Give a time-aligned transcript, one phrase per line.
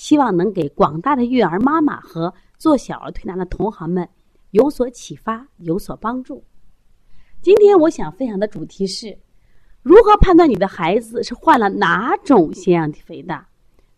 [0.00, 4.08] 希望能给广大的育儿妈妈和做小儿推拿的同行们
[4.50, 6.42] 有所启发、有所帮助。
[7.42, 9.18] 今天我想分享的主题是：
[9.82, 13.46] 如何判断你的孩子是患了哪种腺样体肥大？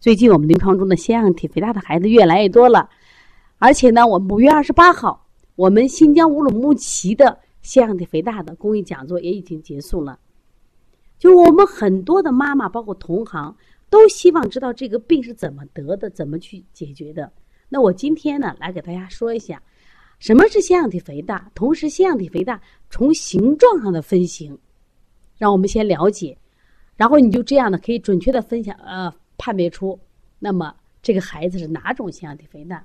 [0.00, 2.90] 最近我们临床中的腺样体肥大的孩子越来越多了，
[3.58, 5.24] 而且呢，我们五月二十八号，
[5.54, 10.18] 我们新疆乌鲁木齐的腺样体肥大的公益讲座也已经结束了。
[11.20, 13.56] 就我们很多的妈妈，包括同行。
[13.92, 17.30] 都希望知道这个病是怎么得的，怎么去解决的。
[17.68, 19.62] 那我今天呢，来给大家说一下，
[20.18, 22.58] 什么是腺样体肥大，同时腺样体肥大
[22.88, 24.58] 从形状上的分型，
[25.36, 26.34] 让我们先了解，
[26.96, 30.00] 然后你就这样的可以准确的分享呃判别出，
[30.38, 32.82] 那么这个孩子是哪种腺样体肥大？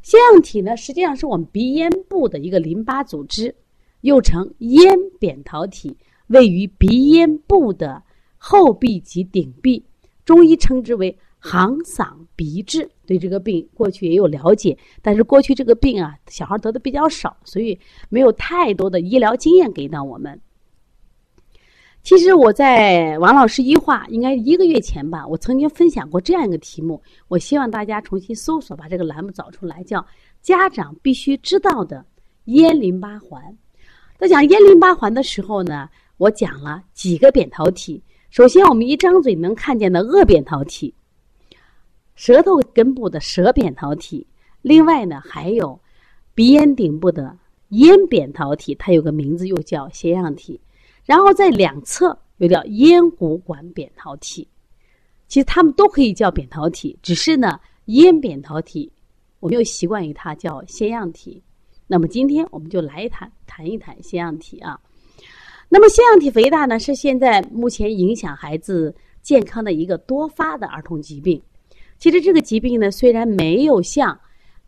[0.00, 3.54] 腺样体呢，实际上是我们鼻咽部的一个淋巴组织，
[4.00, 5.94] 又称咽扁桃体，
[6.28, 8.02] 位于鼻咽部的
[8.38, 9.84] 后壁及顶壁。
[10.26, 20.38] 中医称之为항嗓鼻滞，对这个病过去也有了解，但是过去这个病啊，小孩得的比较少，所以没有太多的医疗经验给到我们。
[22.02, 30.04] 其实我在王老师医话应该一个月前吧，我曾经分享过这样一个题目，我希望大家重新搜索，把这个栏目找出来，叫
[30.42, 32.04] 家长必须知道的
[32.46, 33.40] 咽淋巴环。
[34.18, 38.02] 在讲咽淋巴环的时候呢，我讲了几个扁桃体。
[38.30, 40.94] 首先，我们一张嘴能看见的颚扁桃体，
[42.14, 44.26] 舌头根部的舌扁桃体，
[44.62, 45.80] 另外呢还有
[46.34, 47.36] 鼻咽顶部的
[47.70, 50.60] 咽扁桃体，它有个名字又叫腺样体。
[51.04, 54.46] 然后在两侧又叫咽鼓管扁桃体。
[55.28, 58.92] 其实它们都可以叫扁桃体，只是呢咽扁桃体
[59.40, 61.42] 我们又习惯于它叫腺样体。
[61.86, 64.78] 那么今天我们就来谈谈一谈腺样体啊。
[65.68, 71.42] 那么腺样体肥大呢，是现在目前影响孩子健康的一个多发的儿童疾病。
[71.98, 74.18] 其实这个疾病呢，虽然没有像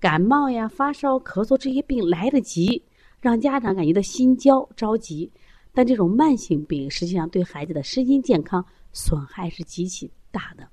[0.00, 2.82] 感冒呀、发烧、咳嗽这些病来得及
[3.20, 5.30] 让家长感觉到心焦着急，
[5.72, 10.66] 但这种慢性病实际上对孩子的身心健康损害是极其大的。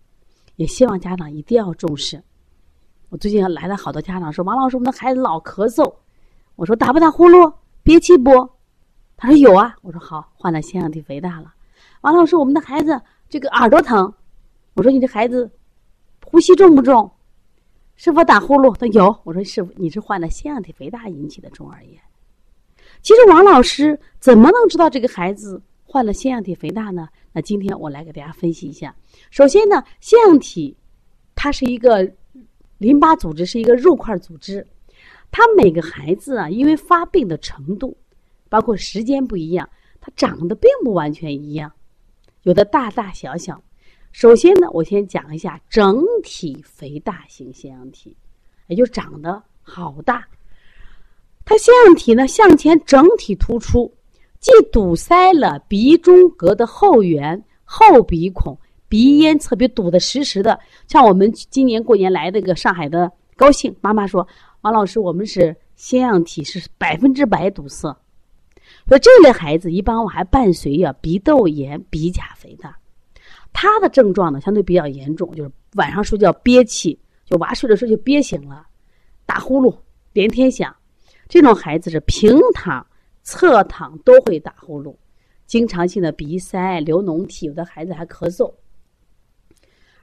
[0.55, 2.23] 也希望家长一定要重视。
[3.09, 5.93] 我最近来了好多家长说：“王老师，我们的孩子老咳嗽。”
[6.55, 7.53] 我说：“打不打呼噜？
[7.83, 8.31] 憋气不？”
[9.17, 11.53] 他说有啊，我说好，患了腺样体肥大了。
[12.01, 14.13] 王老师，我们的孩子这个耳朵疼，
[14.73, 15.49] 我说你这孩子
[16.25, 17.09] 呼吸重不重？
[17.95, 18.75] 是否打呼噜？
[18.75, 21.99] 他有，我说是，你是患了腺样体肥大引起的中耳炎。
[23.01, 27.07] 其实王老师怎么能知道这个孩子患了腺样体肥大呢？
[27.31, 28.93] 那今天我来给大家分析一下。
[29.31, 30.75] 首先呢，腺样体
[31.35, 32.11] 它是一个
[32.79, 34.65] 淋巴组织，是一个肉块组织，
[35.31, 37.95] 它每个孩子啊，因为发病的程度。
[38.49, 39.69] 包括时间不一样，
[39.99, 41.71] 它长得并不完全一样，
[42.43, 43.61] 有的大大小小。
[44.11, 48.15] 首先呢，我先讲一下整体肥大型腺样体，
[48.67, 50.25] 也就长得好大。
[51.43, 53.93] 它腺样体呢向前整体突出，
[54.39, 58.57] 既堵塞了鼻中隔的后缘、后鼻孔、
[58.87, 60.57] 鼻咽侧鼻堵得实实的。
[60.87, 64.25] 像我们今年过年来这个上海的高兴妈妈说
[64.61, 67.93] ：“王老师，我们是腺样体是百分之百堵塞。”
[68.87, 72.77] 所以这类孩子一般我还伴随呀鼻窦炎、鼻甲肥大，
[73.51, 78.67] 他的症状呢相对比较严重，就是晚上睡觉憋气，就娃睡着睡就憋醒了，
[79.25, 79.75] 打呼噜
[80.13, 80.75] 连天响。
[81.27, 82.85] 这种孩子是平躺、
[83.23, 84.95] 侧躺都会打呼噜，
[85.47, 88.53] 经常性的鼻塞、流脓体，有的孩子还咳嗽。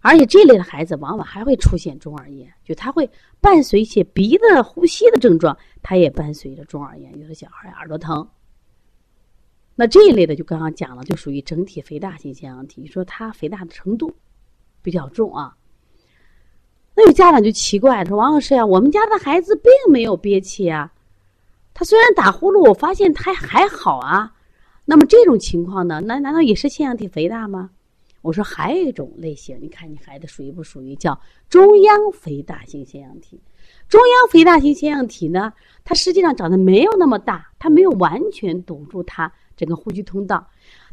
[0.00, 3.09] 而且这类的孩子往往还会出现中耳炎，就他会
[3.41, 8.28] 伴随一些鼻的呼吸的症状，他也伴随着中耳炎，有的小孩耳朵疼。
[9.74, 14.12] 那这一类的就刚刚讲了，就属于整体肥大型腺样体，你说它肥大的程度
[14.82, 15.56] 比较重啊。
[16.94, 20.92] 那有家长就奇怪说：“王老师呀，我们家的孩子并没有憋气啊，
[21.72, 24.34] 他虽然打呼噜，我发现他还好啊。
[24.84, 27.70] 那么这种情况呢，那难道也是腺样体肥大吗？”
[28.20, 31.18] 我说还有一种类型，你看你孩子属于不属于叫
[31.48, 33.40] 中央肥大型腺样体？
[33.88, 35.52] 中央肥大型腺样体呢，
[35.82, 39.32] 它实际上长得没有那么大，它没有完全堵住它。
[39.62, 40.44] 整个呼吸通道，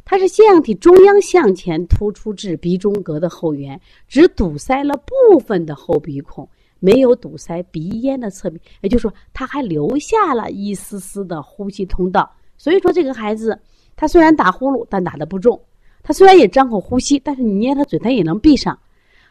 [0.04, 12.30] 它是腺样体中央向前突出至鼻中隔的后缘，只堵塞了部分的后鼻孔、没有堵塞鼻咽的侧面，也就是说，他还留下了一丝丝的呼吸通道。
[12.56, 13.58] 所以说，这个孩子
[13.96, 15.58] 他虽然打呼噜，但打的不重；
[16.00, 18.78] 他虽然也张口呼吸，但是你捏他嘴，他也能闭上。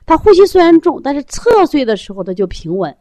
[0.05, 2.93] 他呼吸虽然重，但是侧睡的时候他就平稳，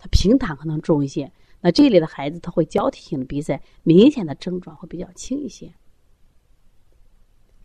[0.00, 1.30] 他平躺可能重一些。
[1.60, 5.72] 那这类的孩子，他会交替性的鼻塞，明显的症状会比较轻一些，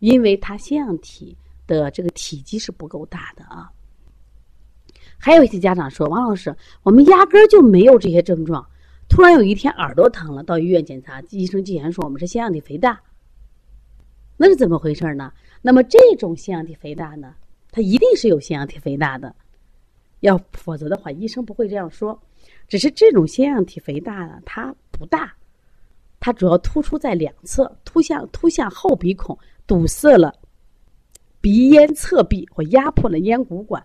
[0.00, 3.72] 因为他腺样体的这个体积是不够大的啊。
[5.18, 8.68] 还有一些家长说：“王老师，我们压根儿就没有这些症状，
[9.08, 13.00] 突然有一天耳朵疼了，到医院检查，医生竟然说我们是腺样体肥大，
[14.36, 15.32] 那是怎么回事呢？
[15.62, 17.34] 那么这种腺样体肥大呢，
[17.70, 19.34] 它一定是有腺样体肥大的，
[20.20, 22.20] 要否则的话，医生不会这样说。
[22.68, 25.34] 只是这种腺样体肥大呢，它不大，
[26.18, 30.34] 它主要突出在两侧，突向突向后鼻孔，堵塞了
[31.40, 33.84] 鼻咽侧壁或压迫了咽鼓管。”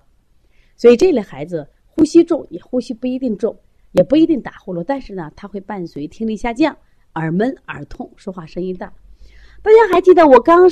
[0.76, 3.56] 所以这类孩子呼吸重，也呼吸不一定重，
[3.92, 6.76] 也不一定打呼噜，但是呢，他会伴随听力下降、
[7.14, 8.92] 耳闷、耳痛、说话声音大。
[9.62, 10.68] 大家还记得我刚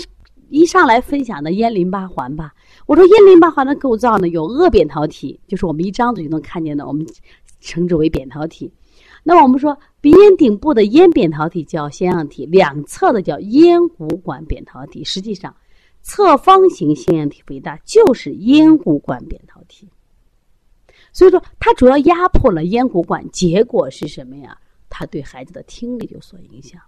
[0.49, 2.55] 一上来分享的咽淋巴环吧？
[2.87, 7.05] 我说咽淋巴环的构造呢，有颚扁桃体，就是我们一张嘴就能看见的，我们
[7.59, 8.71] 称之为扁桃体。
[9.23, 15.03] 那我们说鼻咽顶部的咽扁桃体叫腺样体，两侧的叫咽鼓管扁桃体。
[15.03, 15.55] 实际上，
[16.01, 19.89] 侧方形腺样体肥大就是咽鼓管扁桃体。
[21.11, 24.57] 所以说，它主要压迫了咽鼓管，结果是什么呀？
[24.89, 26.81] 它对孩子的听力有所影响。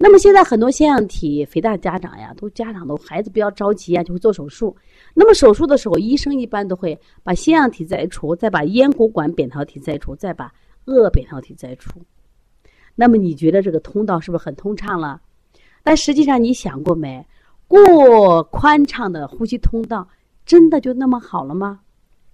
[0.00, 4.74] 那么现在很多腺样体肥大家长呀，都家长都孩子不要着急啊，就会做手术。
[5.12, 10.52] 那么手术的时候，医生一般都会把腺样体摘除，再把咽鼓管扁桃体摘除，再把
[10.86, 12.00] 颚扁桃体摘除。
[12.94, 15.20] 那么你觉得这个通道是不是很通畅了？
[15.82, 17.26] 但实际上你想过没？
[17.66, 20.08] 过宽敞的呼吸通道，
[20.46, 21.80] 真的就那么好了吗？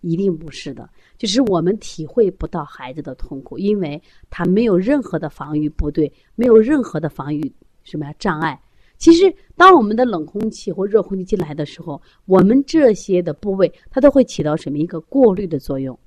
[0.05, 7.53] 一定不是的，就是我们体会不到孩子的痛苦，因为他没有任何的防御部队，没有任何的防御
[7.83, 8.61] 什么呀障碍。
[8.97, 15.99] 其实，当我们的冷空气或热空气进来的时候，我们这些的部位它都会起到什么一个过滤的作用，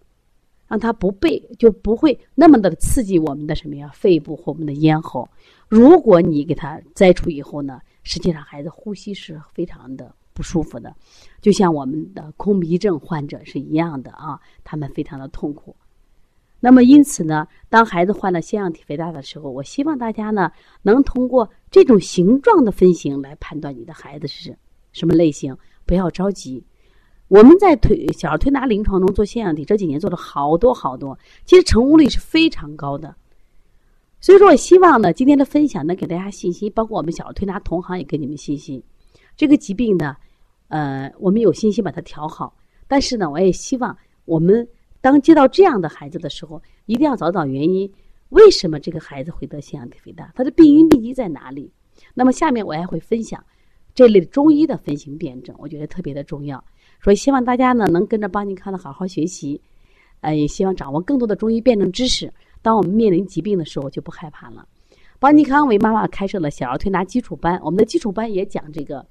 [0.67, 5.27] 让它不被就不会那么的刺激我们的什么呀肺部或我们的咽喉。
[5.67, 10.13] 如果你给它摘除以后呢，实际上孩子呼吸是非常的。
[10.37, 10.95] 不舒服的，
[11.41, 15.75] 就像我们的空鼻症患者是一样的啊，他们非常的痛苦。
[16.59, 20.51] 那么因此呢，当孩子患了腺样体肥大的时候，我希望大家呢
[20.83, 24.55] 能通过这种形状的分型来判断你的孩子是
[24.91, 25.57] 什么类型，
[25.87, 26.63] 不要着急。
[27.29, 33.15] 我们在推小儿推拿临床中做腺样体这几年做了好多好多，其实成功率是非常高的。
[34.21, 38.83] 所以说我希望呢，今天的分享能给大家信心，包括我们小儿推拿同行也给你们信心。
[39.35, 40.15] 这个疾病呢。
[40.69, 42.53] 呃，我们有信心把它调好，
[42.87, 44.67] 但是呢，我也希望我们
[44.99, 47.89] 当接到这样的孩子的时候，一定要找找原因，
[48.29, 50.31] 为什么这个孩子会得腺样体肥大？
[50.35, 51.71] 他的病因病机在哪里？
[52.13, 53.41] 那么下面我还会分享
[53.95, 56.61] 这类中医的分型辩证，我觉得特别的重要。
[57.01, 59.61] 所以希望大家呢能跟着邦尼康的好好学习，
[60.21, 62.33] 呃，也希望掌握更多的中医辩证知识。
[62.61, 64.67] 当我们面临疾病的时候，就不害怕了。
[65.19, 69.05] 邦尼康为妈妈开设了小儿推拿基础班，我们的基础班也讲这个。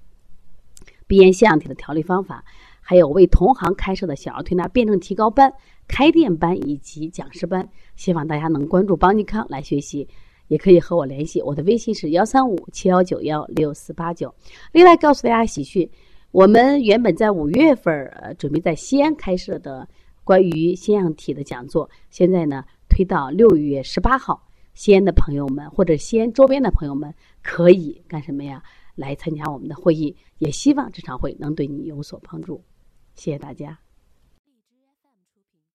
[1.06, 2.44] 鼻炎腺样体的调理方法，
[2.80, 5.52] 还有为同行开设的小儿推拿辩证提高班、
[5.86, 10.08] 开店班以及讲师班，希望大家能关注邦尼康来学习，
[10.48, 14.34] 也可以和我联系，我的微信是幺三五七幺九幺六四八九。
[14.72, 15.88] 另外告诉大家喜讯，
[16.32, 19.88] 我们原本在五月份呃准备在西安开设的
[20.24, 24.42] 关于腺样体的讲座，现在呢推到六月十八号，
[24.74, 28.62] 西安的朋友们或者西安周边的朋友们可以干什么呀？
[28.96, 32.64] 来参加我们的会议，也希望这场会能对你有所帮助。
[33.14, 33.85] 谢谢大家。